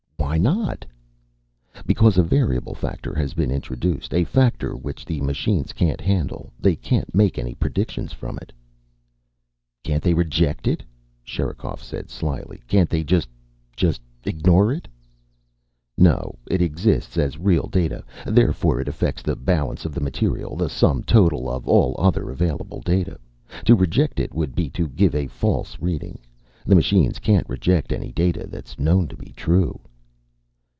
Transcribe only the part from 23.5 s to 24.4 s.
To reject it